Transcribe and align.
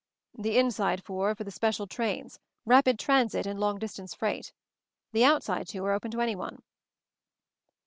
"The 0.35 0.57
inside 0.57 1.03
four 1.03 1.29
are 1.29 1.35
for 1.35 1.43
the 1.43 1.51
special 1.51 1.85
trains 1.85 2.39
—rapid 2.65 2.97
transit 2.97 3.45
and 3.45 3.59
long 3.59 3.77
distance 3.77 4.15
freight. 4.15 4.51
The 5.11 5.23
outside 5.25 5.67
two 5.67 5.85
are 5.85 5.93
open 5.93 6.09
to 6.09 6.21
anyone." 6.21 6.63